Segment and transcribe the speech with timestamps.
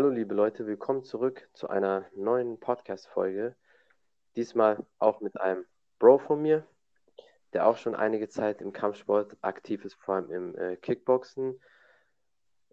[0.00, 3.54] hallo liebe Leute, willkommen zurück zu einer neuen Podcast-Folge.
[4.34, 5.66] Diesmal auch mit einem
[5.98, 6.66] Bro von mir,
[7.52, 11.60] der auch schon einige Zeit im Kampfsport aktiv ist, vor allem im äh, Kickboxen,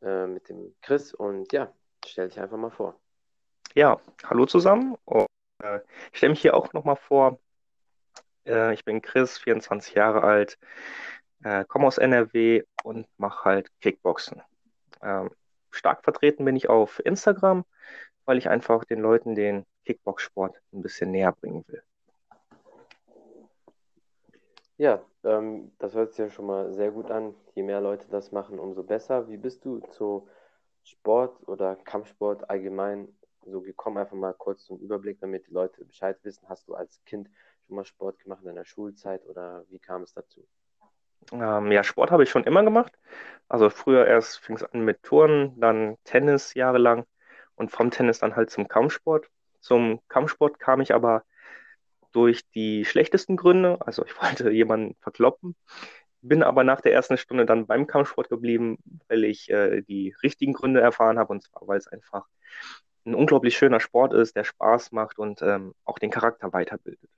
[0.01, 1.13] äh, mit dem Chris.
[1.13, 1.69] Und ja,
[2.05, 2.97] stell dich einfach mal vor.
[3.73, 4.95] Ja, hallo zusammen.
[5.03, 5.27] Und,
[5.61, 5.81] äh,
[6.13, 7.41] ich stelle mich hier auch nochmal vor.
[8.45, 10.57] Äh, ich bin Chris, 24 Jahre alt,
[11.43, 14.41] äh, komme aus NRW und mache halt Kickboxen.
[15.01, 15.29] Ähm,
[15.77, 17.65] stark vertreten bin ich auf Instagram,
[18.25, 21.81] weil ich einfach den Leuten den Kickbox-Sport ein bisschen näher bringen will.
[24.77, 27.33] Ja, ähm, das hört sich ja schon mal sehr gut an.
[27.55, 29.27] Je mehr Leute das machen, umso besser.
[29.27, 30.27] Wie bist du zu
[30.83, 33.07] Sport oder Kampfsport allgemein
[33.45, 33.97] so gekommen?
[33.97, 36.47] Einfach mal kurz zum Überblick, damit die Leute Bescheid wissen.
[36.47, 37.27] Hast du als Kind
[37.65, 40.47] schon mal Sport gemacht in deiner Schulzeit oder wie kam es dazu?
[41.31, 42.93] Ähm, ja, Sport habe ich schon immer gemacht.
[43.49, 47.05] Also früher erst fing es an mit Turnen, dann Tennis jahrelang
[47.55, 49.29] und vom Tennis dann halt zum Kampfsport.
[49.59, 51.23] Zum Kampfsport kam ich aber
[52.11, 53.77] durch die schlechtesten Gründe.
[53.85, 55.55] Also ich wollte jemanden verkloppen,
[56.21, 60.53] bin aber nach der ersten Stunde dann beim Kampfsport geblieben, weil ich äh, die richtigen
[60.53, 62.25] Gründe erfahren habe und zwar, weil es einfach
[63.05, 67.09] ein unglaublich schöner Sport ist, der Spaß macht und ähm, auch den Charakter weiterbildet.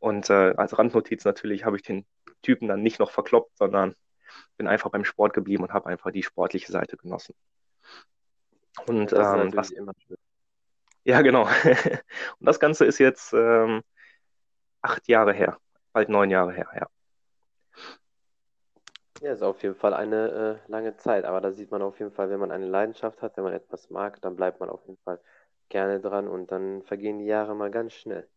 [0.00, 2.04] Und äh, als Randnotiz natürlich habe ich den
[2.46, 3.96] Typen dann nicht noch verkloppt, sondern
[4.56, 7.34] bin einfach beim Sport geblieben und habe einfach die sportliche Seite genossen.
[8.86, 9.72] Und das ähm, das,
[11.04, 11.42] ja, genau.
[12.38, 13.82] und das Ganze ist jetzt ähm,
[14.80, 15.58] acht Jahre her,
[15.92, 16.86] bald neun Jahre her, ja.
[19.22, 22.12] Ja, ist auf jeden Fall eine äh, lange Zeit, aber da sieht man auf jeden
[22.12, 24.98] Fall, wenn man eine Leidenschaft hat, wenn man etwas mag, dann bleibt man auf jeden
[25.04, 25.20] Fall
[25.68, 28.28] gerne dran und dann vergehen die Jahre mal ganz schnell.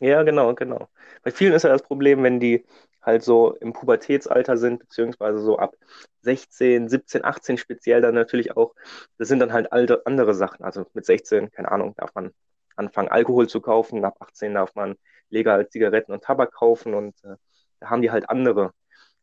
[0.00, 0.88] Ja, genau, genau.
[1.22, 2.64] Bei vielen ist ja das Problem, wenn die
[3.02, 5.74] halt so im Pubertätsalter sind, beziehungsweise so ab
[6.22, 8.74] 16, 17, 18 speziell dann natürlich auch,
[9.18, 10.64] das sind dann halt alte, andere Sachen.
[10.64, 12.32] Also mit 16, keine Ahnung, darf man
[12.76, 14.96] anfangen, Alkohol zu kaufen, ab 18 darf man
[15.30, 17.36] legal Zigaretten und Tabak kaufen und äh,
[17.80, 18.72] da haben die halt andere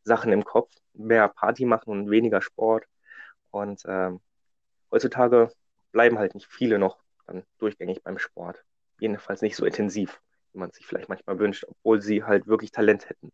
[0.02, 2.84] Sachen im Kopf, mehr Party machen und weniger Sport.
[3.50, 4.20] Und ähm,
[4.90, 5.50] heutzutage
[5.92, 8.62] bleiben halt nicht viele noch dann durchgängig beim Sport.
[8.98, 10.20] Jedenfalls nicht so intensiv
[10.52, 13.32] wie man sich vielleicht manchmal wünscht, obwohl sie halt wirklich Talent hätten.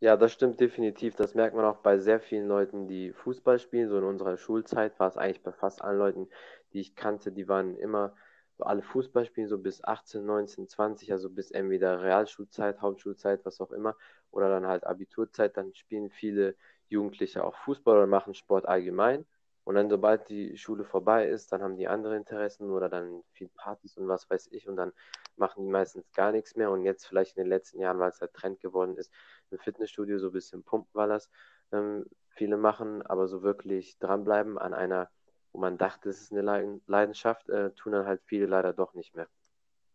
[0.00, 1.14] Ja, das stimmt definitiv.
[1.14, 3.88] Das merkt man auch bei sehr vielen Leuten, die Fußball spielen.
[3.88, 6.28] So in unserer Schulzeit war es eigentlich bei fast allen Leuten,
[6.72, 8.16] die ich kannte, die waren immer
[8.58, 13.60] so alle Fußball spielen, so bis 18, 19, 20, also bis entweder Realschulzeit, Hauptschulzeit, was
[13.60, 13.96] auch immer,
[14.32, 15.56] oder dann halt Abiturzeit.
[15.56, 16.56] Dann spielen viele
[16.88, 19.24] Jugendliche auch Fußball oder machen Sport allgemein.
[19.64, 23.48] Und dann, sobald die Schule vorbei ist, dann haben die andere Interessen oder dann viel
[23.48, 24.68] Partys und was weiß ich.
[24.68, 24.92] Und dann
[25.36, 26.70] machen die meistens gar nichts mehr.
[26.70, 29.12] Und jetzt vielleicht in den letzten Jahren, weil es halt Trend geworden ist,
[29.50, 31.30] im Fitnessstudio so ein bisschen pumpen, weil das
[31.72, 33.02] ähm, viele machen.
[33.02, 35.10] Aber so wirklich dranbleiben an einer,
[35.52, 39.14] wo man dachte, es ist eine Leidenschaft, äh, tun dann halt viele leider doch nicht
[39.14, 39.28] mehr.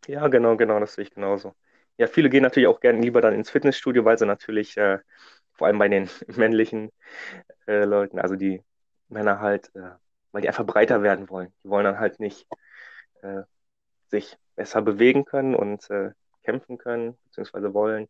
[0.07, 1.53] Ja, genau, genau, das sehe ich genauso.
[1.97, 4.99] Ja, viele gehen natürlich auch gerne lieber dann ins Fitnessstudio, weil sie natürlich, äh,
[5.53, 6.91] vor allem bei den männlichen
[7.67, 8.63] äh, Leuten, also die
[9.09, 9.91] Männer halt, äh,
[10.31, 11.53] weil die einfach breiter werden wollen.
[11.63, 12.47] Die wollen dann halt nicht
[13.21, 13.43] äh,
[14.07, 16.11] sich besser bewegen können und äh,
[16.43, 18.09] kämpfen können, beziehungsweise wollen.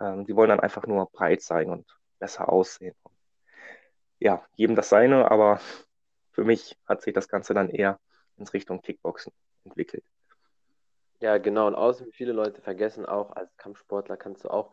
[0.00, 1.86] Ähm, die wollen dann einfach nur breit sein und
[2.20, 2.94] besser aussehen.
[4.20, 5.60] Ja, jedem das seine, aber
[6.30, 7.98] für mich hat sich das Ganze dann eher
[8.36, 9.32] ins Richtung Kickboxen
[9.64, 10.04] entwickelt.
[11.20, 11.66] Ja, genau.
[11.66, 14.72] Und außerdem viele Leute vergessen auch, als Kampfsportler kannst du auch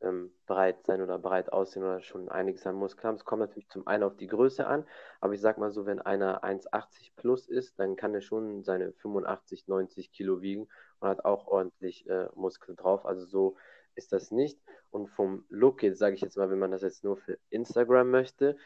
[0.00, 3.16] ähm, breit sein oder breit aussehen oder schon einiges an Muskeln haben.
[3.16, 4.86] Es kommt natürlich zum einen auf die Größe an,
[5.20, 8.92] aber ich sag mal so, wenn einer 1,80 plus ist, dann kann er schon seine
[8.92, 10.68] 85, 90 Kilo wiegen
[11.00, 13.06] und hat auch ordentlich äh, Muskeln drauf.
[13.06, 13.56] Also so
[13.94, 14.60] ist das nicht.
[14.90, 18.10] Und vom Look jetzt, sage ich jetzt mal, wenn man das jetzt nur für Instagram
[18.10, 18.56] möchte,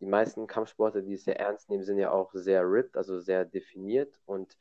[0.00, 3.44] die meisten Kampfsportler, die es sehr ernst nehmen, sind ja auch sehr ripped, also sehr
[3.44, 4.56] definiert und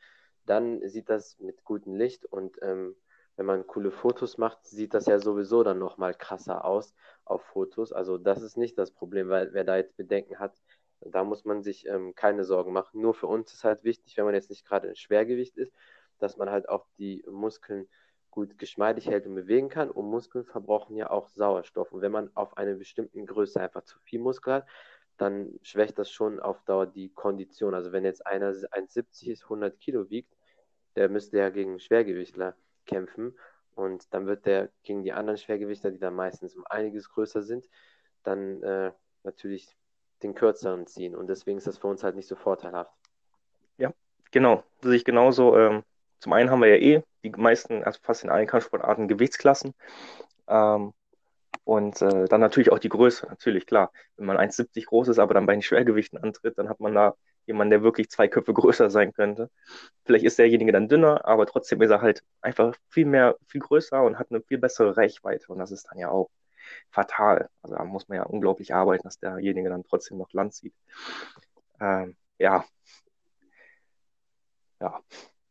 [0.45, 2.95] dann sieht das mit gutem Licht und ähm,
[3.37, 7.93] wenn man coole Fotos macht, sieht das ja sowieso dann nochmal krasser aus auf Fotos.
[7.93, 10.59] Also das ist nicht das Problem, weil wer da jetzt Bedenken hat,
[11.01, 12.99] da muss man sich ähm, keine Sorgen machen.
[13.01, 15.71] Nur für uns ist halt wichtig, wenn man jetzt nicht gerade in Schwergewicht ist,
[16.17, 17.87] dass man halt auch die Muskeln
[18.31, 19.91] gut geschmeidig hält und bewegen kann.
[19.91, 21.91] Und Muskeln verbrauchen ja auch Sauerstoff.
[21.91, 24.67] Und wenn man auf einer bestimmten Größe einfach zu viel Muskel hat,
[25.17, 27.75] dann schwächt das schon auf Dauer die Kondition.
[27.75, 30.35] Also wenn jetzt einer 1,70 ist, 100 Kilo wiegt,
[30.95, 32.55] der müsste ja gegen Schwergewichtler
[32.87, 33.37] kämpfen.
[33.75, 37.69] Und dann wird der gegen die anderen Schwergewichter, die dann meistens um einiges größer sind,
[38.23, 38.91] dann äh,
[39.23, 39.77] natürlich
[40.23, 41.15] den kürzeren ziehen.
[41.15, 42.91] Und deswegen ist das für uns halt nicht so vorteilhaft.
[43.77, 43.93] Ja,
[44.31, 44.63] genau.
[44.81, 45.55] Sehe ich genauso.
[45.55, 45.83] Ähm,
[46.19, 49.75] zum einen haben wir ja eh die meisten, also fast in allen Kampfsportarten, Gewichtsklassen.
[50.47, 50.93] Ähm,
[51.63, 53.91] und äh, dann natürlich auch die Größe, natürlich, klar.
[54.15, 57.15] Wenn man 1,70 groß ist, aber dann bei den Schwergewichten antritt, dann hat man da
[57.47, 59.49] jemand, der wirklich zwei Köpfe größer sein könnte.
[60.05, 64.03] Vielleicht ist derjenige dann dünner, aber trotzdem ist er halt einfach viel mehr, viel größer
[64.03, 65.51] und hat eine viel bessere Reichweite.
[65.51, 66.29] Und das ist dann ja auch
[66.91, 67.49] fatal.
[67.61, 70.75] Also da muss man ja unglaublich arbeiten, dass derjenige dann trotzdem noch Land sieht.
[71.79, 72.65] Ähm, ja.
[74.79, 75.01] Ja.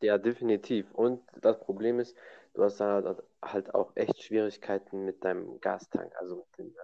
[0.03, 0.93] Ja, definitiv.
[0.93, 2.17] Und das Problem ist,
[2.55, 6.75] du hast da halt auch echt Schwierigkeiten mit deinem Gastank, also mit, den,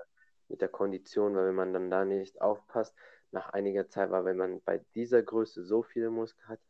[0.49, 2.95] mit der Kondition, weil wenn man dann da nicht aufpasst,
[3.33, 6.61] nach einiger Zeit, weil wenn man bei dieser Größe so viele Muskeln hat,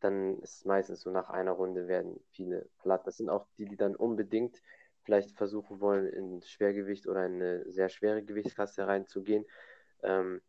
[0.00, 3.06] dann ist es meistens so, nach einer Runde werden viele platt.
[3.06, 4.62] Das sind auch die, die dann unbedingt
[5.02, 9.46] vielleicht versuchen wollen, in Schwergewicht oder in eine sehr schwere Gewichtsklasse reinzugehen.
[10.02, 10.42] Ähm,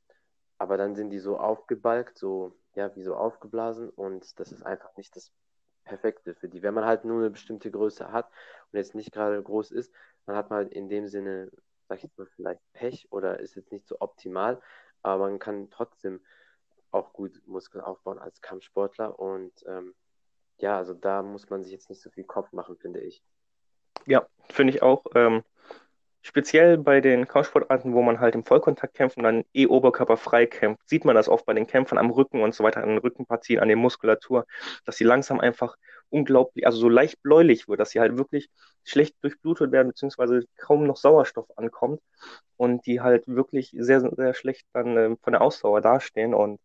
[0.58, 4.96] aber dann sind die so aufgebalgt, so, ja, wie so aufgeblasen und das ist einfach
[4.98, 5.32] nicht das
[5.84, 6.64] Perfekte für die.
[6.64, 8.28] Wenn man halt nur eine bestimmte Größe hat
[8.72, 9.94] und jetzt nicht gerade groß ist,
[10.26, 11.52] dann hat man halt in dem Sinne,
[11.88, 14.62] sag ich jetzt mal, vielleicht Pech oder ist jetzt nicht so optimal,
[15.08, 16.22] aber man kann trotzdem
[16.92, 19.94] auch gut Muskeln aufbauen als Kampfsportler und ähm,
[20.58, 23.22] ja, also da muss man sich jetzt nicht so viel Kopf machen, finde ich.
[24.06, 25.06] Ja, finde ich auch.
[25.14, 25.44] Ähm,
[26.22, 30.88] speziell bei den Kampfsportarten, wo man halt im Vollkontakt kämpft und dann eh oberkörperfrei kämpft,
[30.88, 33.60] sieht man das oft bei den Kämpfern am Rücken und so weiter, an den Rückenpartien,
[33.60, 34.46] an der Muskulatur,
[34.86, 35.78] dass sie langsam einfach
[36.10, 38.50] unglaublich, also so leicht bläulich wird, dass sie halt wirklich
[38.84, 42.02] schlecht durchblutet werden, beziehungsweise kaum noch Sauerstoff ankommt
[42.58, 46.60] und die halt wirklich sehr, sehr schlecht dann äh, von der Ausdauer dastehen und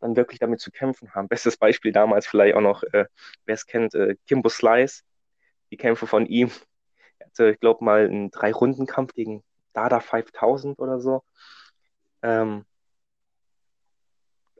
[0.00, 1.28] dann wirklich damit zu kämpfen haben.
[1.28, 3.06] Bestes Beispiel damals vielleicht auch noch, äh,
[3.46, 5.02] wer es kennt, äh, Kimbo Slice,
[5.70, 6.50] die Kämpfe von ihm.
[7.18, 9.42] Er hatte, ich glaube, mal einen Drei-Runden-Kampf gegen
[9.72, 11.22] Dada 5000 oder so.
[12.22, 12.64] Ähm,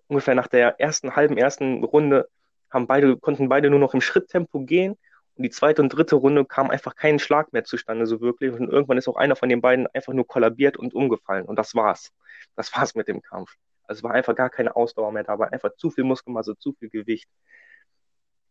[0.06, 2.28] ungefähr nach der ersten halben ersten Runde
[2.70, 4.96] haben beide, konnten beide nur noch im Schritttempo gehen.
[5.36, 8.52] Und die zweite und dritte Runde kam einfach kein Schlag mehr zustande, so wirklich.
[8.52, 11.46] Und irgendwann ist auch einer von den beiden einfach nur kollabiert und umgefallen.
[11.46, 12.12] Und das war's.
[12.56, 13.54] Das war's mit dem Kampf.
[13.84, 16.72] Also es war einfach gar keine Ausdauer mehr da, war einfach zu viel Muskelmasse, zu
[16.72, 17.28] viel Gewicht.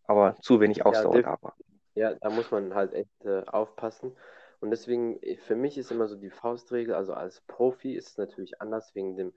[0.05, 1.55] Aber zu wenig Ausdauer ja, da war.
[1.95, 4.15] Ja, da muss man halt echt äh, aufpassen.
[4.59, 8.17] Und deswegen, äh, für mich ist immer so die Faustregel, also als Profi ist es
[8.17, 9.33] natürlich anders wegen dem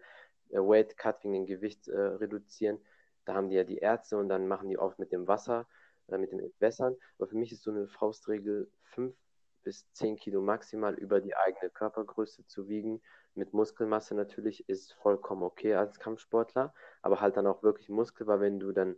[0.51, 2.79] äh, Weight Cut, wegen dem Gewicht äh, reduzieren.
[3.25, 5.67] Da haben die ja die Ärzte und dann machen die oft mit dem Wasser,
[6.09, 6.97] äh, mit dem Entwässern.
[7.19, 9.15] Aber für mich ist so eine Faustregel 5
[9.63, 13.03] bis 10 Kilo maximal über die eigene Körpergröße zu wiegen.
[13.35, 18.41] Mit Muskelmasse natürlich ist vollkommen okay als Kampfsportler, aber halt dann auch wirklich Muskel, weil
[18.41, 18.97] wenn du dann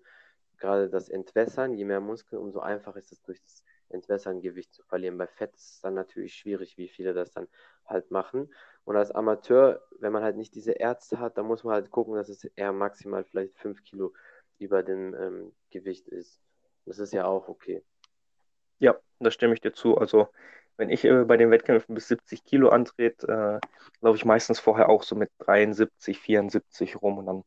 [0.58, 4.82] gerade das Entwässern, je mehr Muskeln, umso einfacher ist es durch das Entwässern Gewicht zu
[4.82, 5.18] verlieren.
[5.18, 7.48] Bei Fett ist es dann natürlich schwierig, wie viele das dann
[7.86, 8.52] halt machen.
[8.84, 12.14] Und als Amateur, wenn man halt nicht diese Ärzte hat, dann muss man halt gucken,
[12.14, 14.12] dass es eher maximal vielleicht 5 Kilo
[14.58, 16.40] über dem ähm, Gewicht ist.
[16.86, 17.82] Das ist ja auch okay.
[18.78, 19.96] Ja, da stimme ich dir zu.
[19.96, 20.28] Also
[20.76, 23.66] wenn ich äh, bei den Wettkämpfen bis 70 Kilo antrete, äh,
[24.00, 27.44] laufe ich meistens vorher auch so mit 73, 74 rum und dann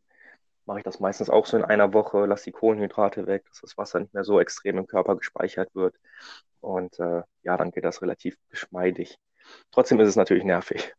[0.66, 3.78] mache ich das meistens auch so in einer Woche, lasse die Kohlenhydrate weg, dass das
[3.78, 5.96] Wasser nicht mehr so extrem im Körper gespeichert wird.
[6.62, 9.18] Und äh, ja, dann geht das relativ geschmeidig.
[9.72, 10.94] Trotzdem ist es natürlich nervig.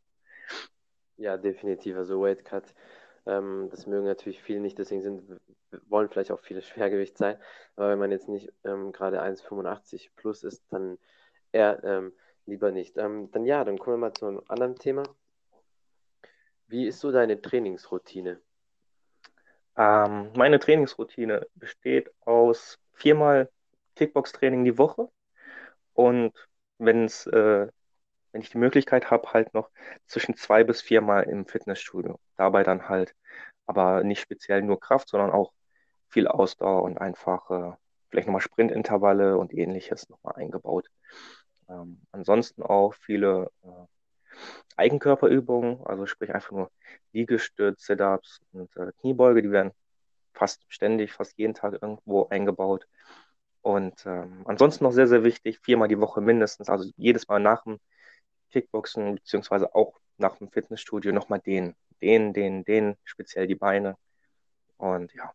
[1.17, 1.97] Ja, definitiv.
[1.97, 2.75] Also Weight Cut,
[3.27, 5.41] ähm, das mögen natürlich viele nicht, deswegen sind,
[5.89, 7.39] wollen vielleicht auch viele Schwergewicht sein.
[7.75, 10.99] Aber wenn man jetzt nicht ähm, gerade 1,85 plus ist, dann
[11.53, 12.13] eher ähm,
[12.45, 12.97] lieber nicht.
[12.99, 15.03] Ähm, dann ja, dann kommen wir mal zu einem anderen Thema.
[16.69, 18.41] Wie ist so deine Trainingsroutine?
[19.77, 23.51] Ähm, meine Trainingsroutine besteht aus viermal
[23.97, 25.09] Kickbox-Training die Woche
[25.95, 26.33] und
[26.79, 27.69] wenn's, äh,
[28.33, 29.71] wenn ich die Möglichkeit habe, halt noch
[30.07, 32.19] zwischen zwei bis viermal im Fitnessstudio.
[32.37, 33.15] Dabei dann halt,
[33.67, 35.53] aber nicht speziell nur Kraft, sondern auch
[36.09, 37.73] viel Ausdauer und einfach äh,
[38.11, 40.89] vielleicht nochmal Sprintintervalle und ähnliches nochmal eingebaut.
[41.69, 43.87] Ähm, ansonsten auch viele äh,
[44.77, 46.71] Eigenkörperübungen, also sprich einfach nur
[47.13, 49.73] Liegestütz, Sit-Ups und äh, Kniebeuge, die werden
[50.33, 52.87] fast ständig, fast jeden Tag irgendwo eingebaut.
[53.63, 57.65] Und ähm, ansonsten noch sehr, sehr wichtig, viermal die Woche mindestens, also jedes Mal nach
[57.65, 57.79] dem
[58.53, 63.97] Kickboxen, beziehungsweise auch nach dem Fitnessstudio nochmal den, den, den, den, speziell die Beine.
[64.77, 65.33] Und ja.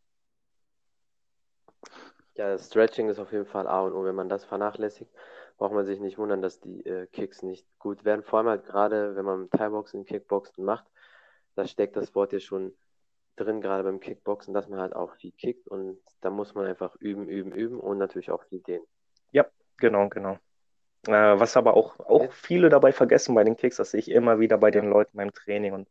[2.35, 4.05] Ja, Stretching ist auf jeden Fall A und O.
[4.05, 5.11] Wenn man das vernachlässigt,
[5.61, 8.23] braucht man sich nicht wundern, dass die äh, Kicks nicht gut werden.
[8.23, 10.85] Vor allem halt gerade, wenn man Thai-Boxen, Kickboxen macht,
[11.53, 12.73] da steckt das Wort ja schon
[13.35, 16.95] drin, gerade beim Kickboxen, dass man halt auch viel kickt und da muss man einfach
[16.95, 18.83] üben, üben, üben und natürlich auch viel dehnen.
[19.33, 19.45] Ja,
[19.77, 20.39] genau, genau.
[21.05, 24.39] Äh, was aber auch, auch viele dabei vergessen bei den Kicks, das sehe ich immer
[24.39, 25.87] wieder bei den Leuten beim Training und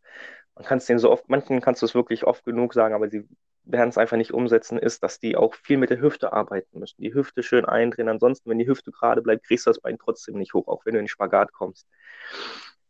[0.56, 3.08] man kann es denen so oft, manchen kannst du es wirklich oft genug sagen, aber
[3.08, 3.24] sie
[3.72, 7.02] werden es einfach nicht umsetzen, ist, dass die auch viel mit der Hüfte arbeiten müssen.
[7.02, 8.08] Die Hüfte schön eindrehen.
[8.08, 10.94] Ansonsten, wenn die Hüfte gerade bleibt, kriegst du das Bein trotzdem nicht hoch, auch wenn
[10.94, 11.86] du in den Spagat kommst.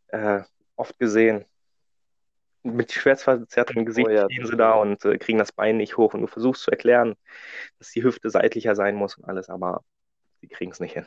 [0.07, 0.41] Äh,
[0.75, 1.45] oft gesehen,
[2.63, 6.13] mit schwerstverzerrtem Gesicht Oh ja, stehen sie da und äh, kriegen das Bein nicht hoch
[6.13, 7.15] und du versuchst zu erklären,
[7.79, 9.83] dass die Hüfte seitlicher sein muss und alles, aber
[10.41, 11.05] die kriegen es nicht hin.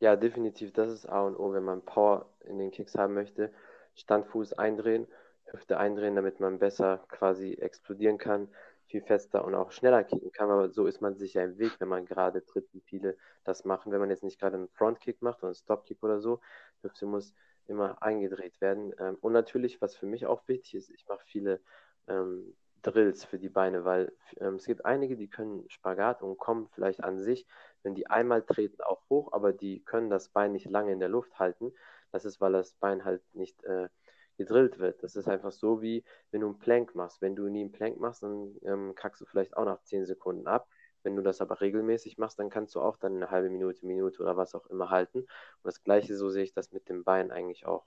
[0.00, 3.52] Ja, definitiv, das ist A und O, wenn man Power in den Kicks haben möchte.
[3.96, 5.06] Standfuß eindrehen,
[5.54, 8.48] Hüfte eindrehen, damit man besser quasi explodieren kann,
[8.86, 10.50] viel fester und auch schneller kicken kann.
[10.50, 13.64] Aber so ist man sich ja im Weg, wenn man gerade tritt, wie viele das
[13.64, 13.92] machen.
[13.92, 16.40] Wenn man jetzt nicht gerade einen Frontkick macht oder einen Stopkick oder so,
[16.82, 17.34] Hüfte muss
[17.66, 18.92] immer eingedreht werden.
[18.98, 21.60] Ähm, und natürlich, was für mich auch wichtig ist, ich mache viele
[22.08, 26.68] ähm, Drills für die Beine, weil ähm, es gibt einige, die können Spagat und kommen
[26.74, 27.46] vielleicht an sich
[27.84, 31.08] wenn die einmal treten, auch hoch, aber die können das Bein nicht lange in der
[31.08, 31.72] Luft halten.
[32.10, 33.88] Das ist, weil das Bein halt nicht äh,
[34.36, 35.02] gedrillt wird.
[35.02, 37.20] Das ist einfach so, wie wenn du einen Plank machst.
[37.20, 40.46] Wenn du nie einen Plank machst, dann ähm, kackst du vielleicht auch nach 10 Sekunden
[40.46, 40.68] ab.
[41.02, 44.22] Wenn du das aber regelmäßig machst, dann kannst du auch dann eine halbe Minute, Minute
[44.22, 45.18] oder was auch immer halten.
[45.20, 45.28] Und
[45.64, 47.84] das Gleiche, so sehe ich das mit dem Bein eigentlich auch.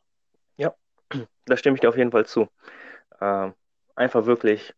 [0.55, 0.75] Ja,
[1.45, 2.47] da stimme ich dir auf jeden Fall zu.
[3.19, 3.53] Ähm,
[3.95, 4.73] einfach wirklich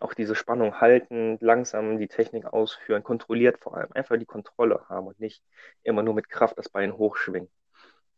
[0.00, 5.06] auch diese Spannung halten, langsam die Technik ausführen, kontrolliert vor allem, einfach die Kontrolle haben
[5.06, 5.42] und nicht
[5.82, 7.50] immer nur mit Kraft das Bein hochschwingen.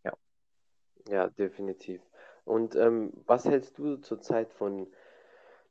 [0.04, 0.12] Ja.
[1.08, 2.02] Ja, definitiv.
[2.50, 4.88] Und ähm, was hältst du zurzeit von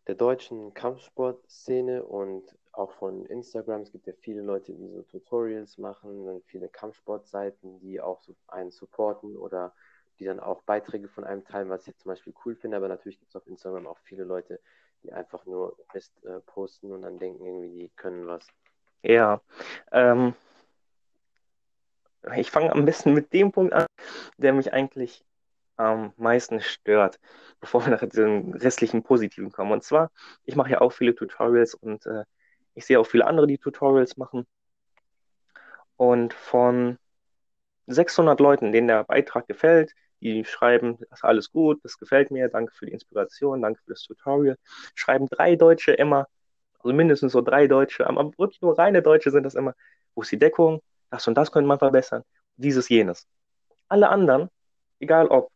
[0.07, 3.81] der deutschen Kampfsportszene und auch von Instagram.
[3.81, 8.33] Es gibt ja viele Leute, die so Tutorials machen, dann viele Kampfsportseiten, die auch so
[8.48, 9.74] einen supporten oder
[10.17, 12.77] die dann auch Beiträge von einem teilen, was ich zum Beispiel cool finde.
[12.77, 14.59] Aber natürlich gibt es auf Instagram auch viele Leute,
[15.03, 18.48] die einfach nur Mist äh, posten und dann denken irgendwie, die können was.
[19.03, 19.41] Ja,
[19.91, 20.33] ähm,
[22.36, 23.86] ich fange am besten mit dem Punkt an,
[24.38, 25.25] der mich eigentlich
[25.79, 27.19] am meisten stört,
[27.59, 29.71] bevor wir nach den restlichen Positiven kommen.
[29.71, 30.12] Und zwar,
[30.45, 32.25] ich mache ja auch viele Tutorials und äh,
[32.75, 34.45] ich sehe auch viele andere, die Tutorials machen.
[35.95, 36.98] Und von
[37.88, 42.50] 600 Leuten, denen der Beitrag gefällt, die schreiben, das ist alles gut, das gefällt mir,
[42.50, 44.57] danke für die Inspiration, danke für das Tutorial,
[44.95, 46.27] schreiben drei Deutsche immer,
[46.79, 49.75] also mindestens so drei Deutsche, aber wirklich nur reine Deutsche sind das immer,
[50.13, 52.24] wo ist die Deckung, das und das könnte man verbessern,
[52.57, 53.27] dieses, jenes.
[53.88, 54.50] Alle anderen,
[55.00, 55.51] egal ob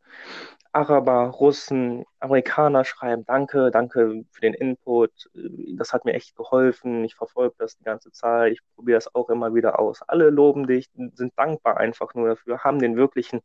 [0.75, 5.29] Araber, Russen, Amerikaner schreiben, danke, danke für den Input,
[5.77, 9.29] das hat mir echt geholfen, ich verfolge das die ganze Zeit, ich probiere das auch
[9.29, 10.01] immer wieder aus.
[10.07, 13.41] Alle loben dich, sind dankbar einfach nur dafür, haben den wirklichen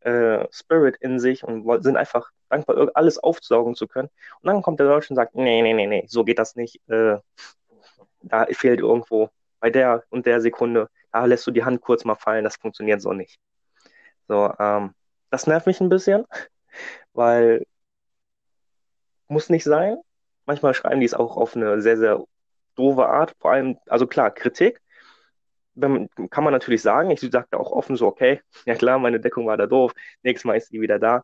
[0.00, 4.08] äh, Spirit in sich und sind einfach dankbar, alles aufsaugen zu können.
[4.40, 6.80] Und dann kommt der Deutsche und sagt, nee, nee, nee, nee, so geht das nicht.
[6.88, 7.18] Äh,
[8.22, 12.14] da fehlt irgendwo bei der und der Sekunde, da lässt du die Hand kurz mal
[12.14, 13.38] fallen, das funktioniert so nicht.
[14.28, 14.94] So, ähm,
[15.30, 16.24] das nervt mich ein bisschen,
[17.12, 17.64] weil
[19.28, 19.96] muss nicht sein.
[20.46, 22.24] Manchmal schreiben die es auch auf eine sehr, sehr
[22.74, 23.34] doofe Art.
[23.40, 24.80] Vor allem, also klar, Kritik
[25.74, 27.10] wenn, kann man natürlich sagen.
[27.10, 29.92] Ich sage auch offen so, okay, ja klar, meine Deckung war da doof.
[30.22, 31.22] Nächstes Mal ist die wieder da.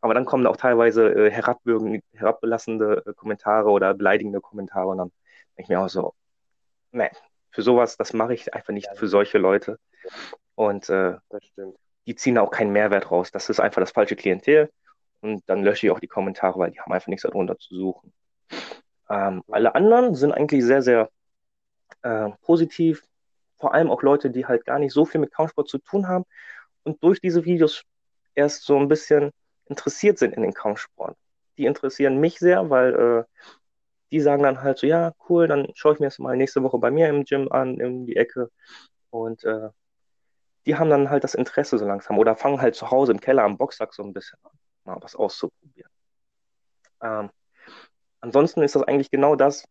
[0.00, 5.12] Aber dann kommen auch teilweise äh, herabbelassende äh, Kommentare oder beleidigende Kommentare und dann
[5.56, 6.14] denke ich mir auch so,
[6.92, 7.10] nee,
[7.50, 9.80] für sowas, das mache ich einfach nicht Ja, für solche Leute.
[10.54, 11.76] Und äh, das stimmt.
[12.08, 13.30] Die ziehen da auch keinen Mehrwert raus.
[13.30, 14.72] Das ist einfach das falsche Klientel.
[15.20, 18.14] Und dann lösche ich auch die Kommentare, weil die haben einfach nichts darunter zu suchen.
[19.10, 21.10] Ähm, alle anderen sind eigentlich sehr, sehr
[22.02, 23.04] äh, positiv.
[23.58, 26.24] Vor allem auch Leute, die halt gar nicht so viel mit Kampfsport zu tun haben
[26.82, 27.82] und durch diese Videos
[28.34, 29.30] erst so ein bisschen
[29.66, 31.14] interessiert sind in den Kampfsport.
[31.58, 33.24] Die interessieren mich sehr, weil äh,
[34.12, 36.78] die sagen dann halt so, ja, cool, dann schaue ich mir das mal nächste Woche
[36.78, 38.50] bei mir im Gym an, in die Ecke.
[39.10, 39.68] Und äh,
[40.68, 43.42] die haben dann halt das Interesse so langsam oder fangen halt zu Hause im Keller
[43.42, 44.52] am Boxsack so ein bisschen an,
[44.84, 45.90] mal was auszuprobieren.
[47.02, 47.30] Ähm,
[48.20, 49.64] ansonsten ist das eigentlich genau das,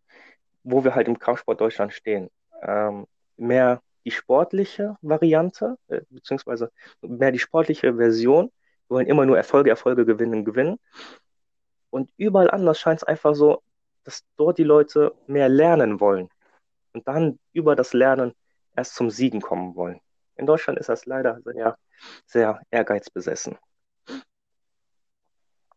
[0.63, 2.31] wo wir halt im Kampfsport Deutschland stehen.
[2.63, 8.51] Ähm, mehr die sportliche Variante, äh, beziehungsweise mehr die sportliche Version.
[8.87, 10.79] Wir wollen immer nur Erfolge, Erfolge gewinnen, gewinnen.
[11.91, 13.61] Und überall anders scheint es einfach so,
[14.03, 16.29] dass dort die Leute mehr lernen wollen
[16.93, 18.33] und dann über das Lernen
[18.75, 20.01] erst zum Siegen kommen wollen.
[20.37, 21.77] In Deutschland ist das leider Ja,
[22.25, 23.57] sehr ehrgeizbesessen.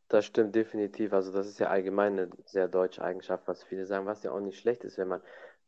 [0.08, 1.12] das stimmt definitiv.
[1.12, 4.40] Also das ist ja allgemein eine sehr deutsche Eigenschaft, was viele sagen, was ja auch
[4.40, 5.22] nicht schlecht ist, wenn man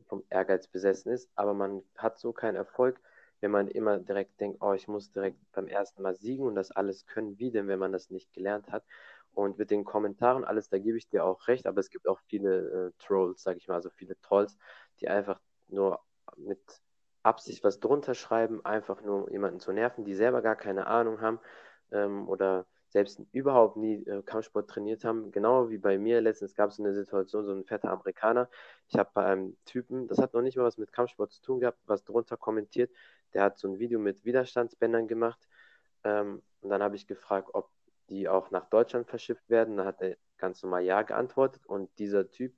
[0.08, 3.00] vom Ehrgeiz besessen ist, aber man hat so keinen Erfolg,
[3.40, 6.70] wenn man immer direkt denkt, oh, ich muss direkt beim ersten Mal siegen und das
[6.72, 8.84] alles können, wie denn, wenn man das nicht gelernt hat.
[9.34, 12.20] Und mit den Kommentaren, alles, da gebe ich dir auch recht, aber es gibt auch
[12.28, 14.58] viele äh, Trolls, sage ich mal, also viele Trolls,
[15.00, 16.00] die einfach nur
[16.36, 16.60] mit
[17.22, 21.40] Absicht was drunter schreiben, einfach nur jemanden zu nerven, die selber gar keine Ahnung haben
[21.92, 25.32] ähm, oder selbst überhaupt nie äh, Kampfsport trainiert haben.
[25.32, 26.20] Genau wie bei mir.
[26.20, 28.50] Letztens gab es eine Situation, so ein fetter Amerikaner.
[28.88, 31.60] Ich habe bei einem Typen, das hat noch nicht mal was mit Kampfsport zu tun
[31.60, 32.90] gehabt, was drunter kommentiert.
[33.32, 35.48] Der hat so ein Video mit Widerstandsbändern gemacht.
[36.04, 37.70] Ähm, und dann habe ich gefragt, ob
[38.10, 39.78] die auch nach Deutschland verschifft werden.
[39.78, 42.54] Da hat er ganz normal Ja geantwortet und dieser Typ,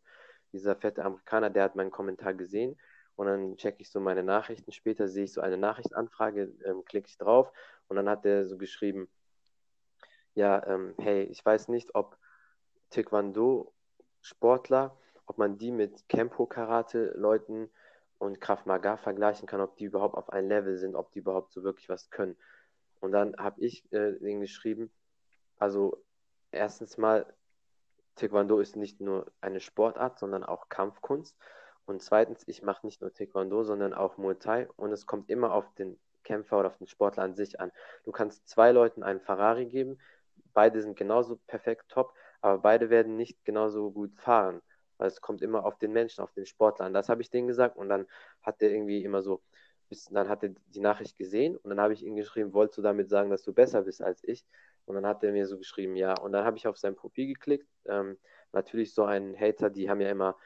[0.52, 2.76] dieser fette Amerikaner, der hat meinen Kommentar gesehen
[3.16, 4.73] und dann checke ich so meine Nachrichten.
[4.73, 7.52] Später sehe ich so eine Nachrichtanfrage, ähm, klicke ich drauf
[7.88, 9.09] und dann hat er so geschrieben,
[10.35, 12.18] ja, ähm, hey, ich weiß nicht, ob
[12.90, 17.71] Taekwondo-Sportler, ob man die mit Kempo-Karate-Leuten
[18.18, 21.52] und Krav Maga vergleichen kann, ob die überhaupt auf ein Level sind, ob die überhaupt
[21.52, 22.37] so wirklich was können.
[23.00, 24.90] Und dann habe ich äh, den geschrieben,
[25.59, 26.02] also
[26.50, 27.33] erstens mal,
[28.16, 31.37] Taekwondo ist nicht nur eine Sportart, sondern auch Kampfkunst.
[31.86, 35.52] Und zweitens, ich mache nicht nur Taekwondo, sondern auch Muay Thai und es kommt immer
[35.52, 37.70] auf den Kämpfer oder auf den Sportler an sich an.
[38.04, 39.98] Du kannst zwei Leuten einen Ferrari geben,
[40.54, 44.62] beide sind genauso perfekt top, aber beide werden nicht genauso gut fahren.
[44.96, 46.94] Weil es kommt immer auf den Menschen, auf den Sportler an.
[46.94, 48.06] Das habe ich denen gesagt und dann
[48.42, 49.42] hat er irgendwie immer so,
[50.10, 53.10] dann hat er die Nachricht gesehen und dann habe ich ihm geschrieben, wolltest du damit
[53.10, 54.44] sagen, dass du besser bist als ich?
[54.86, 56.18] Und dann hat er mir so geschrieben, ja.
[56.18, 57.66] Und dann habe ich auf sein Profil geklickt.
[57.86, 58.18] Ähm,
[58.52, 60.36] natürlich so ein Hater, die haben ja immer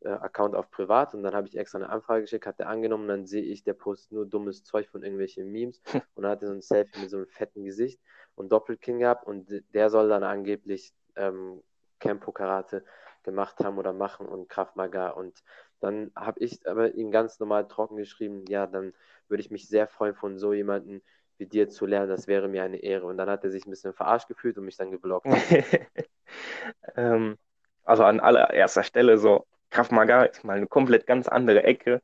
[0.00, 3.08] äh, Account auf privat und dann habe ich extra eine Anfrage geschickt, hat er angenommen,
[3.08, 5.80] dann sehe ich, der postet nur dummes Zeug von irgendwelchen Memes
[6.14, 8.00] und dann hat er so ein Selfie mit so einem fetten Gesicht
[8.34, 11.62] und Doppelking gehabt und der soll dann angeblich ähm,
[11.98, 12.84] Campo Karate
[13.22, 15.42] gemacht haben oder machen und Kraft Maga und
[15.80, 18.94] dann habe ich aber ihm ganz normal trocken geschrieben, ja, dann
[19.28, 21.02] würde ich mich sehr freuen, von so jemandem
[21.38, 23.06] wie dir zu lernen, das wäre mir eine Ehre.
[23.06, 25.26] Und dann hat er sich ein bisschen verarscht gefühlt und mich dann geblockt.
[26.96, 27.38] ähm,
[27.84, 32.00] also an allererster Stelle so, Krav Maga ist mal eine komplett ganz andere Ecke.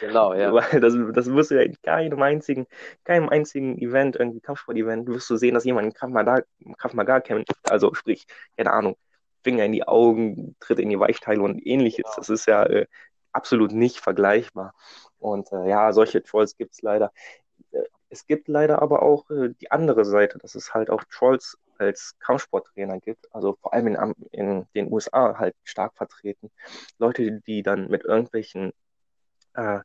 [0.00, 0.52] Genau, ja.
[0.78, 2.66] das, das wirst du ja in keinem einzigen,
[3.04, 6.42] keinem einzigen Event, irgendwie Kampfsport-Event, wirst du sehen, dass jemand Krav Maga,
[6.78, 7.52] Krav Maga kämpft.
[7.68, 8.96] Also sprich, keine Ahnung,
[9.42, 12.04] Finger in die Augen, Tritt in die Weichteile und ähnliches.
[12.04, 12.16] Genau.
[12.16, 12.86] Das ist ja äh,
[13.32, 14.74] absolut nicht vergleichbar.
[15.18, 17.12] Und äh, ja, solche Trolls gibt es leider.
[17.72, 21.58] Äh, es gibt leider aber auch äh, die andere Seite, dass es halt auch Trolls
[21.82, 26.50] als Kampfsporttrainer gibt, also vor allem in, in den USA halt stark vertreten.
[26.98, 28.72] Leute, die dann mit irgendwelchen
[29.54, 29.80] äh,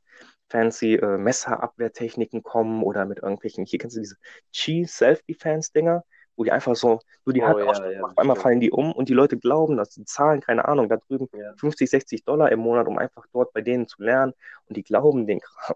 [0.49, 4.17] fancy äh, Messerabwehrtechniken kommen oder mit irgendwelchen, hier kennst du diese
[4.51, 6.03] Cheese Self-Defense-Dinger,
[6.35, 8.43] wo die einfach so nur die oh, Hand ja, ja, auf einmal stimmt.
[8.43, 11.53] fallen die um und die Leute glauben, dass die zahlen, keine Ahnung, da drüben ja.
[11.57, 14.33] 50, 60 Dollar im Monat, um einfach dort bei denen zu lernen
[14.67, 15.75] und die glauben den Kram.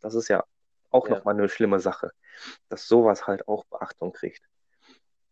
[0.00, 0.44] Das ist ja
[0.90, 1.16] auch ja.
[1.16, 2.10] nochmal eine schlimme Sache,
[2.68, 4.42] dass sowas halt auch Beachtung kriegt.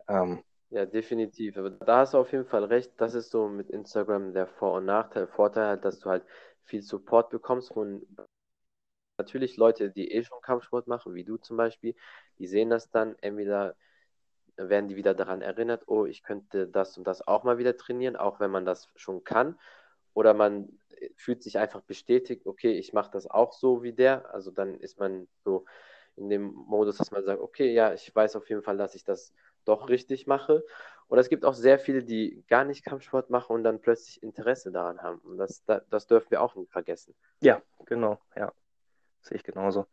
[0.09, 1.57] Ähm, ja, definitiv.
[1.57, 2.93] Aber da hast du auf jeden Fall recht.
[2.99, 5.27] Das ist so mit Instagram der Vor- und Nachteil.
[5.27, 6.25] Vorteil halt, dass du halt
[6.65, 8.05] viel Support bekommst von
[9.19, 11.95] natürlich Leute, die eh schon Kampfsport machen, wie du zum Beispiel.
[12.39, 13.77] Die sehen das dann, entweder
[14.57, 18.17] werden die wieder daran erinnert, oh, ich könnte das und das auch mal wieder trainieren,
[18.17, 19.59] auch wenn man das schon kann.
[20.15, 20.79] Oder man
[21.17, 24.33] fühlt sich einfach bestätigt, okay, ich mache das auch so wie der.
[24.35, 25.67] Also dann ist man so
[26.17, 29.05] in dem Modus, dass man sagt, okay, ja, ich weiß auf jeden Fall, dass ich
[29.05, 29.35] das
[29.69, 30.65] doch richtig mache.
[31.09, 34.73] Und es gibt auch sehr viele, die gar nicht Kampfsport machen und dann plötzlich Interesse
[34.73, 35.19] daran haben.
[35.21, 37.15] Und das, das dürfen wir auch nicht vergessen.
[37.41, 38.53] Ja, genau, ja.
[39.21, 39.87] Sehe ich genauso.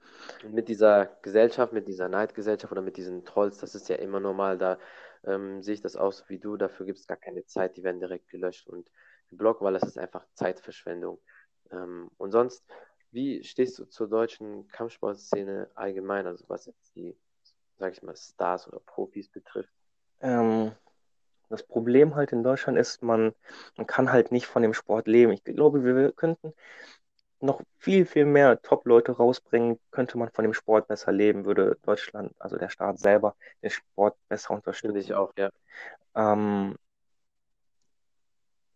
[0.44, 4.20] Und mit dieser Gesellschaft, mit dieser Neidgesellschaft oder mit diesen Trolls, das ist ja immer
[4.20, 4.58] normal.
[4.58, 4.78] Da
[5.24, 6.56] ähm, sehe ich das auch so wie du.
[6.58, 7.78] Dafür gibt es gar keine Zeit.
[7.78, 8.90] Die werden direkt gelöscht und
[9.30, 11.20] geblockt, weil das ist einfach Zeitverschwendung.
[11.72, 12.64] Ähm, und sonst,
[13.12, 16.28] wie stehst du zur deutschen Kampfsportszene allgemein?
[16.28, 17.16] Also was jetzt die
[17.78, 19.74] sag ich mal, Stars oder Profis betrifft?
[20.22, 20.72] Ähm,
[21.50, 23.34] das Problem halt in Deutschland ist, man,
[23.78, 25.32] man kann halt nicht von dem Sport leben.
[25.32, 26.54] Ich glaube, wir könnten
[27.40, 32.34] noch viel, viel mehr Top-Leute rausbringen, könnte man von dem Sport besser leben, würde Deutschland,
[32.40, 34.94] also der Staat selber, den Sport besser unterstützen.
[34.94, 35.52] Finde ich auch, ja.
[36.16, 36.76] Ähm,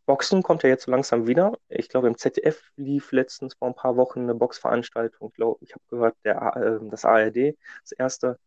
[0.05, 1.57] Boxen kommt ja jetzt so langsam wieder.
[1.67, 5.29] Ich glaube, im ZDF lief letztens vor ein paar Wochen eine Boxveranstaltung.
[5.29, 8.39] Ich glaube, ich habe gehört, der, äh, das ARD, das erste,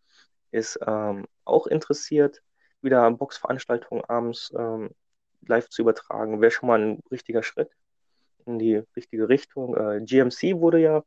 [0.51, 2.43] ist ähm, auch interessiert,
[2.83, 4.91] wieder Boxveranstaltungen abends ähm,
[5.47, 6.41] live zu übertragen.
[6.41, 7.71] Wäre schon mal ein richtiger Schritt
[8.47, 9.77] in die richtige Richtung.
[9.77, 11.05] Äh, GMC wurde ja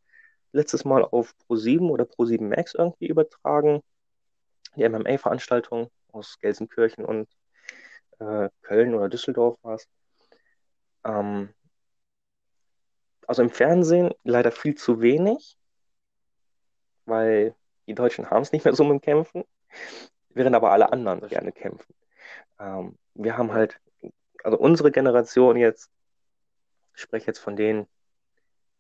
[0.52, 3.82] letztes Mal auf Pro7 oder Pro7 Max irgendwie übertragen.
[4.76, 7.28] Die MMA-Veranstaltung aus Gelsenkirchen und
[8.20, 9.88] äh, Köln oder Düsseldorf war es.
[11.04, 11.54] Ähm,
[13.28, 15.58] also im Fernsehen leider viel zu wenig,
[17.06, 17.56] weil
[17.88, 19.44] die Deutschen haben es nicht mehr so mit dem Kämpfen,
[20.30, 21.94] während aber alle anderen gerne kämpfen.
[22.60, 23.80] Ähm, wir haben halt,
[24.44, 25.92] also unsere Generation jetzt,
[26.96, 27.88] ich spreche jetzt von denen,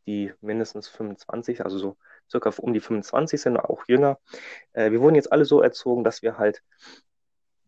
[0.05, 1.97] die mindestens 25, also so
[2.29, 4.19] circa um die 25 sind, auch jünger.
[4.73, 6.61] Äh, wir wurden jetzt alle so erzogen, dass wir halt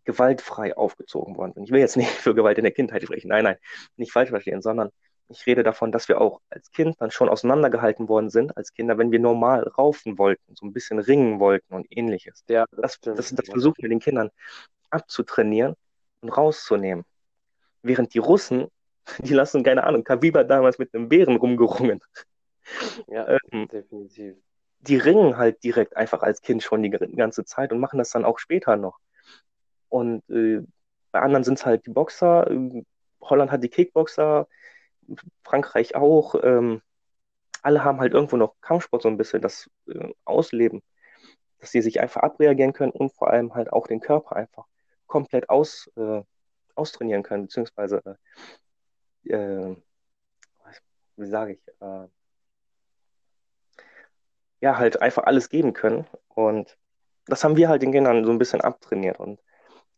[0.04, 1.66] gewaltfrei aufgezogen worden sind.
[1.66, 3.58] Ich will jetzt nicht für Gewalt in der Kindheit sprechen, nein, nein,
[3.98, 4.92] nicht falsch verstehen, sondern
[5.30, 8.98] ich rede davon, dass wir auch als Kind dann schon auseinandergehalten worden sind, als Kinder,
[8.98, 12.44] wenn wir normal raufen wollten, so ein bisschen ringen wollten und ähnliches.
[12.48, 14.30] Ja, das, das, das, das versuchen wir den Kindern
[14.90, 15.76] abzutrainieren
[16.22, 17.06] und rauszunehmen.
[17.82, 18.68] Während die Russen,
[19.20, 22.02] die lassen, keine Ahnung, Kaviba damals mit einem Bären rumgerungen.
[23.08, 24.36] Ja, ähm, definitiv.
[24.80, 28.26] Die ringen halt direkt einfach als Kind schon die ganze Zeit und machen das dann
[28.26, 29.00] auch später noch.
[29.90, 30.62] Und äh,
[31.12, 32.48] bei anderen sind es halt die Boxer.
[33.22, 34.48] Holland hat die Kickboxer,
[35.44, 36.36] Frankreich auch.
[36.44, 36.82] Ähm,
[37.62, 40.84] alle haben halt irgendwo noch Kampfsport so ein bisschen das äh, Ausleben,
[41.60, 44.66] dass sie sich einfach abreagieren können und vor allem halt auch den Körper einfach
[45.08, 46.22] komplett aus, äh,
[46.76, 48.02] austrainieren können, beziehungsweise,
[49.26, 49.76] äh, äh
[51.18, 52.08] wie sage ich, äh,
[54.62, 56.08] ja, halt einfach alles geben können.
[56.28, 56.78] Und
[57.28, 59.20] das haben wir halt den Kindern so ein bisschen abtrainiert.
[59.20, 59.40] Und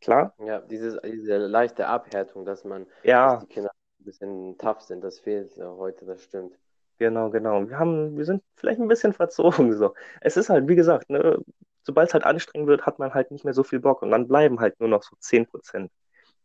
[0.01, 0.33] klar.
[0.39, 3.33] Ja, dieses, diese leichte Abhärtung, dass man, ja.
[3.33, 6.57] dass die Kinder ein bisschen tough sind, das fehlt ja heute, das stimmt.
[6.99, 7.67] Genau, genau.
[7.69, 9.73] Wir haben, wir sind vielleicht ein bisschen verzogen.
[9.73, 9.93] So.
[10.21, 11.39] Es ist halt, wie gesagt, ne,
[11.83, 14.27] sobald es halt anstrengend wird, hat man halt nicht mehr so viel Bock und dann
[14.27, 15.89] bleiben halt nur noch so 10%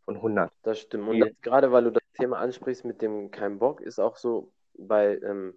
[0.05, 0.53] von 100.
[0.63, 1.09] Das stimmt.
[1.09, 4.53] Und jetzt, gerade weil du das Thema ansprichst mit dem kein Bock, ist auch so
[4.75, 5.55] bei, ähm,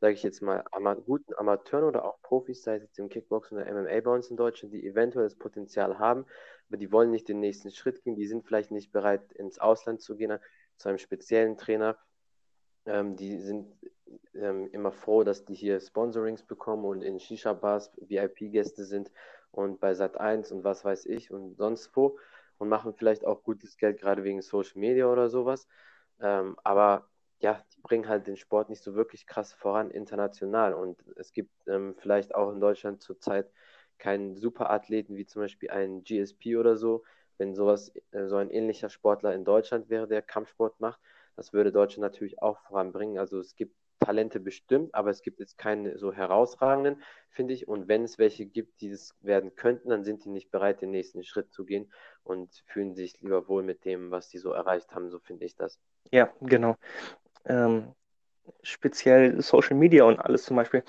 [0.00, 3.58] sage ich jetzt mal, Ama guten Amateuren oder auch Profis, sei es jetzt im Kickboxen
[3.58, 6.24] oder MMA bei uns in Deutschland, die eventuell das Potenzial haben,
[6.68, 10.00] aber die wollen nicht den nächsten Schritt gehen, die sind vielleicht nicht bereit, ins Ausland
[10.00, 10.38] zu gehen,
[10.78, 11.98] zu einem speziellen Trainer.
[12.86, 13.66] Ähm, die sind
[14.34, 19.10] ähm, immer froh, dass die hier Sponsorings bekommen und in Shisha-Bars VIP-Gäste sind
[19.50, 22.18] und bei Sat1 und was weiß ich und sonst wo
[22.58, 25.68] und machen vielleicht auch gutes Geld, gerade wegen Social Media oder sowas.
[26.20, 27.08] Ähm, aber
[27.40, 30.74] ja, die bringen halt den Sport nicht so wirklich krass voran international.
[30.74, 33.50] Und es gibt ähm, vielleicht auch in Deutschland zurzeit
[33.98, 37.04] keinen Superathleten wie zum Beispiel einen GSP oder so.
[37.38, 41.00] Wenn sowas, äh, so ein ähnlicher Sportler in Deutschland wäre, der Kampfsport macht,
[41.36, 43.18] das würde Deutschland natürlich auch voranbringen.
[43.18, 47.66] Also es gibt Talente bestimmt, aber es gibt jetzt keine so herausragenden, finde ich.
[47.68, 50.90] Und wenn es welche gibt, die es werden könnten, dann sind die nicht bereit, den
[50.90, 54.94] nächsten Schritt zu gehen und fühlen sich lieber wohl mit dem, was die so erreicht
[54.94, 55.10] haben.
[55.10, 55.78] So finde ich das.
[56.10, 56.76] Ja, genau
[57.48, 57.94] ähm,
[58.62, 60.84] speziell Social Media und alles zum Beispiel.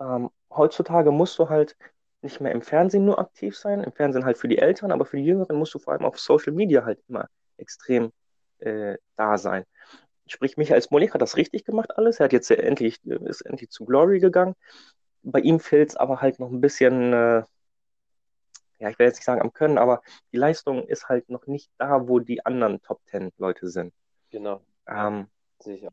[0.00, 1.76] Ähm, heutzutage musst du halt
[2.22, 5.16] nicht mehr im Fernsehen nur aktiv sein, im Fernsehen halt für die Eltern, aber für
[5.16, 8.12] die Jüngeren musst du vor allem auf Social Media halt immer extrem
[8.58, 9.64] äh, da sein.
[10.26, 12.20] Sprich, Michael Smolik hat das richtig gemacht alles.
[12.20, 14.54] Er hat jetzt endlich, ist endlich zu Glory gegangen.
[15.22, 17.42] Bei ihm fehlt es aber halt noch ein bisschen, äh,
[18.78, 20.02] ja, ich will jetzt nicht sagen am Können, aber
[20.32, 23.92] die Leistung ist halt noch nicht da, wo die anderen Top Ten Leute sind.
[24.30, 24.62] Genau.
[24.86, 25.26] Ähm,
[25.58, 25.92] Sicher.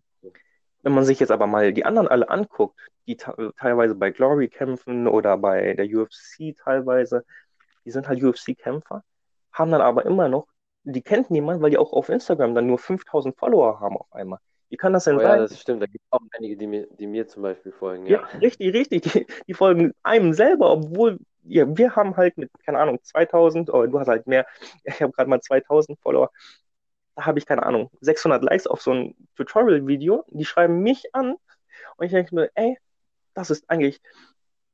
[0.87, 5.05] Wenn man sich jetzt aber mal die anderen alle anguckt, die teilweise bei Glory kämpfen
[5.05, 7.25] oder bei der UFC teilweise,
[7.83, 9.03] die sind halt UFC-Kämpfer,
[9.51, 10.47] haben dann aber immer noch,
[10.85, 14.39] die kennt niemand, weil die auch auf Instagram dann nur 5000 Follower haben auf einmal.
[14.69, 15.39] Wie kann das denn oh, sein?
[15.39, 15.81] Ja, das stimmt.
[15.81, 18.05] Da gibt es auch einige, die mir, die mir zum Beispiel folgen.
[18.05, 19.01] Ja, ja richtig, richtig.
[19.01, 23.85] Die, die, folgen einem selber, obwohl ja, wir haben halt mit, keine Ahnung, 2000, oh,
[23.87, 24.45] du hast halt mehr,
[24.85, 26.31] ich habe gerade mal 2000 Follower
[27.17, 31.35] habe ich keine Ahnung, 600 Likes auf so ein Tutorial-Video, die schreiben mich an
[31.97, 32.77] und ich denke mir, ey,
[33.33, 34.01] das ist eigentlich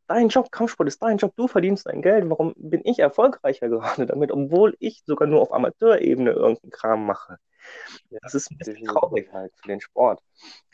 [0.07, 4.05] dein Job, Kampfsport ist dein Job, du verdienst dein Geld, warum bin ich erfolgreicher gerade
[4.05, 7.37] damit, obwohl ich sogar nur auf Amateurebene irgendeinen Kram mache.
[8.21, 10.21] Das ist ein bisschen traurig halt für den Sport.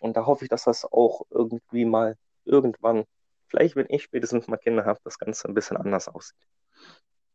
[0.02, 3.06] Und da hoffe ich, dass das auch irgendwie mal irgendwann,
[3.48, 6.38] vielleicht wenn ich spätestens mal Kinder habe, das Ganze ein bisschen anders aussieht.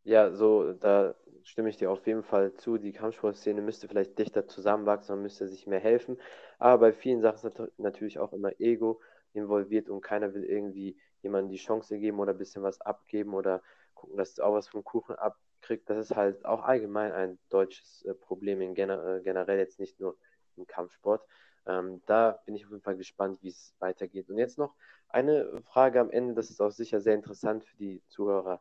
[0.02, 1.14] Ja, so, da
[1.44, 2.78] stimme ich dir auf jeden Fall zu.
[2.78, 6.18] Die Kampfsportszene müsste vielleicht dichter zusammenwachsen, man müsste sich mehr helfen.
[6.58, 9.00] Aber bei vielen Sachen ist natürlich auch immer Ego
[9.32, 13.62] involviert und keiner will irgendwie jemandem die Chance geben oder ein bisschen was abgeben oder
[13.94, 15.88] gucken, dass er auch was vom Kuchen abkriegt.
[15.88, 20.00] Das ist halt auch allgemein ein deutsches äh, Problem, in gener äh, generell jetzt nicht
[20.00, 20.16] nur
[20.56, 21.22] im Kampfsport.
[21.66, 24.28] Ähm, da bin ich auf jeden Fall gespannt, wie es weitergeht.
[24.28, 24.74] Und jetzt noch
[25.08, 28.60] eine Frage am Ende, das ist auch sicher sehr interessant für die Zuhörer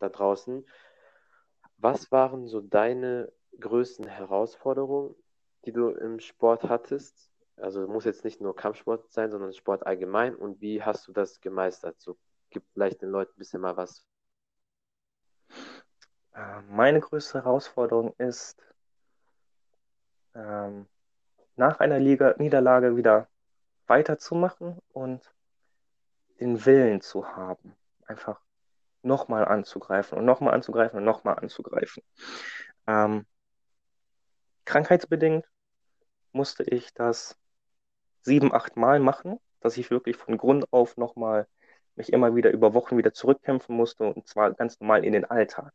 [0.00, 0.66] da draußen.
[1.82, 5.14] Was waren so deine größten Herausforderungen,
[5.64, 7.30] die du im Sport hattest?
[7.56, 10.34] Also muss jetzt nicht nur Kampfsport sein, sondern Sport allgemein.
[10.34, 11.98] Und wie hast du das gemeistert?
[11.98, 12.18] So,
[12.50, 14.04] gib vielleicht den Leuten ein bisschen mal was.
[16.34, 18.62] Äh, meine größte Herausforderung ist,
[20.34, 20.86] ähm,
[21.56, 23.28] nach einer Liga Niederlage wieder
[23.86, 25.34] weiterzumachen und
[26.40, 27.74] den Willen zu haben.
[28.06, 28.40] Einfach
[29.02, 32.02] nochmal anzugreifen und nochmal anzugreifen und nochmal anzugreifen.
[32.86, 33.26] Ähm,
[34.64, 35.46] krankheitsbedingt
[36.32, 37.36] musste ich das
[38.22, 41.46] sieben, acht Mal machen, dass ich wirklich von Grund auf nochmal
[41.96, 45.72] mich immer wieder über Wochen wieder zurückkämpfen musste und zwar ganz normal in den Alltag.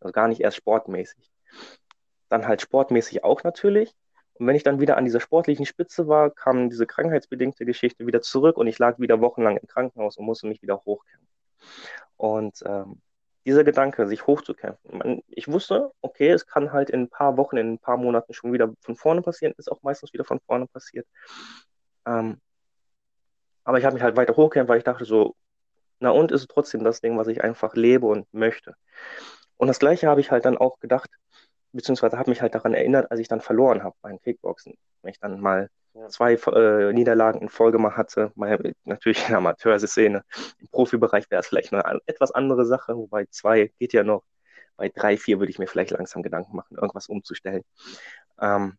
[0.00, 1.30] Also gar nicht erst sportmäßig.
[2.28, 3.94] Dann halt sportmäßig auch natürlich.
[4.34, 8.22] Und wenn ich dann wieder an dieser sportlichen Spitze war, kam diese krankheitsbedingte Geschichte wieder
[8.22, 11.28] zurück und ich lag wieder wochenlang im Krankenhaus und musste mich wieder hochkämpfen.
[12.20, 13.00] Und ähm,
[13.46, 14.98] dieser Gedanke, sich hochzukämpfen.
[14.98, 18.34] Man, ich wusste, okay, es kann halt in ein paar Wochen, in ein paar Monaten
[18.34, 21.06] schon wieder von vorne passieren, ist auch meistens wieder von vorne passiert.
[22.06, 22.38] Ähm,
[23.64, 25.34] aber ich habe mich halt weiter hochgekämpft, weil ich dachte so,
[25.98, 28.74] na und ist trotzdem das Ding, was ich einfach lebe und möchte.
[29.56, 31.08] Und das Gleiche habe ich halt dann auch gedacht,
[31.72, 34.74] beziehungsweise habe mich halt daran erinnert, als ich dann verloren habe beim Kickboxen.
[35.00, 35.70] Wenn ich dann mal.
[36.08, 40.24] Zwei äh, Niederlagen in Folge mal hatte, mal, natürlich in der Amateurszene.
[40.58, 44.24] Im Profibereich wäre es vielleicht eine etwas andere Sache, wobei zwei geht ja noch.
[44.76, 47.62] Bei drei, vier würde ich mir vielleicht langsam Gedanken machen, irgendwas umzustellen.
[48.40, 48.78] Ähm,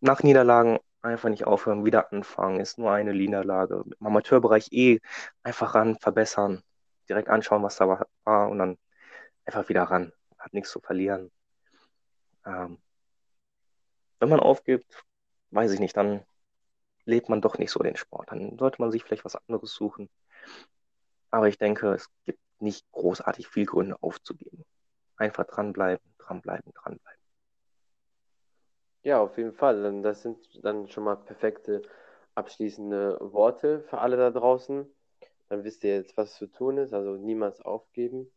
[0.00, 3.82] nach Niederlagen einfach nicht aufhören, wieder anfangen, ist nur eine Niederlage.
[3.98, 5.00] Im Amateurbereich eh
[5.42, 6.62] einfach ran, verbessern,
[7.08, 8.78] direkt anschauen, was da war und dann
[9.44, 10.12] einfach wieder ran.
[10.38, 11.30] Hat nichts zu verlieren.
[12.46, 12.78] Ähm,
[14.20, 15.04] wenn man aufgibt,
[15.52, 16.24] weiß ich nicht, dann
[17.04, 18.30] lebt man doch nicht so den Sport.
[18.30, 20.08] Dann sollte man sich vielleicht was anderes suchen.
[21.30, 24.64] Aber ich denke, es gibt nicht großartig viel Gründe aufzugeben.
[25.16, 27.20] Einfach dranbleiben, dranbleiben, dranbleiben.
[29.02, 30.02] Ja, auf jeden Fall.
[30.02, 31.82] Das sind dann schon mal perfekte
[32.34, 34.86] abschließende Worte für alle da draußen.
[35.48, 36.94] Dann wisst ihr jetzt, was zu tun ist.
[36.94, 38.30] Also niemals aufgeben.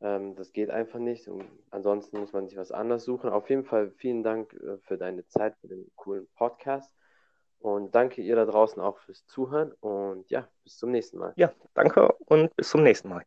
[0.00, 1.28] Ähm, das geht einfach nicht.
[1.28, 3.30] Und ansonsten muss man sich was anderes suchen.
[3.30, 6.92] Auf jeden Fall vielen Dank äh, für deine Zeit, für den coolen Podcast.
[7.60, 9.72] Und danke ihr da draußen auch fürs Zuhören.
[9.80, 11.32] Und ja, bis zum nächsten Mal.
[11.36, 13.24] Ja, danke und bis zum nächsten Mal.